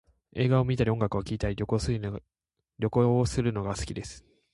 [0.33, 1.75] 映画を観たり音楽を聴いたり、旅行
[3.19, 4.25] をするのが好きです